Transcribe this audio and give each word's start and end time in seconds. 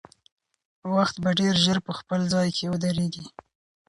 وخت 0.93 1.15
به 1.23 1.29
ډېر 1.39 1.55
ژر 1.63 1.77
په 1.87 1.91
خپل 1.99 2.19
ځای 2.33 2.47
کې 2.57 2.65
ودرېږي. 2.71 3.25